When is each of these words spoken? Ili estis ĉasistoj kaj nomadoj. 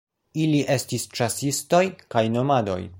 Ili 0.43 0.61
estis 0.75 1.05
ĉasistoj 1.19 1.85
kaj 2.15 2.29
nomadoj. 2.39 2.81